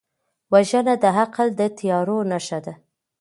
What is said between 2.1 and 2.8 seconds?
نښه ده